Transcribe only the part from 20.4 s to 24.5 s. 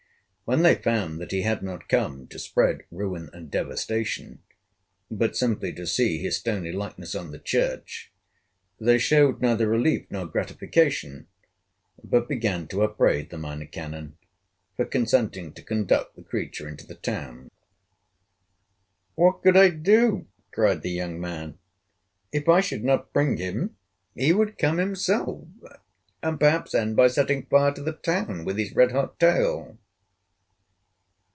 cried the young man. "If I should not bring him he